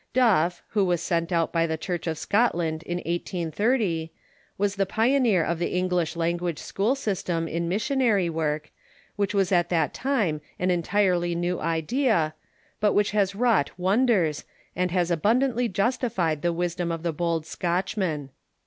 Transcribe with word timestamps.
Duff, 0.13 0.63
Avho 0.73 0.83
was 0.83 0.99
sent 0.99 1.31
out 1.31 1.53
by 1.53 1.67
the 1.67 1.77
Church 1.77 2.07
of 2.07 2.17
Scot 2.17 2.55
land 2.55 2.81
in 2.81 2.97
1830, 2.97 4.11
was 4.57 4.75
the 4.75 4.87
pioneer 4.87 5.43
of 5.43 5.59
the 5.59 5.75
English 5.77 6.15
language 6.15 6.57
school 6.57 6.95
system 6.95 7.47
in 7.47 7.69
missionary 7.69 8.27
work, 8.27 8.71
which 9.15 9.35
was 9.35 9.51
at 9.51 9.69
that 9.69 9.93
time 9.93 10.41
an 10.57 10.71
entirely 10.71 11.35
new 11.35 11.59
idea, 11.59 12.33
but 12.79 12.93
which 12.93 13.11
has 13.11 13.35
wrought 13.35 13.69
wonders, 13.77 14.43
and 14.75 14.89
has 14.89 15.11
abundantly 15.11 15.67
justified 15.69 16.41
the 16.41 16.51
wisdom 16.51 16.91
of 16.91 17.03
the 17.03 17.13
bold 17.13 17.45
Scotchman. 17.45 18.31